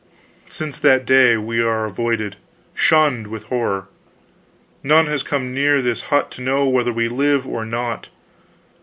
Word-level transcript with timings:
"Since 0.49 0.79
that 0.79 1.05
day 1.05 1.37
we 1.37 1.61
are 1.61 1.85
avoided, 1.85 2.35
shunned 2.73 3.27
with 3.27 3.49
horror. 3.49 3.87
None 4.81 5.05
has 5.05 5.21
come 5.21 5.53
near 5.53 5.79
this 5.79 6.05
hut 6.05 6.31
to 6.31 6.41
know 6.41 6.67
whether 6.67 6.91
we 6.91 7.07
live 7.07 7.45
or 7.45 7.65
not. 7.67 8.07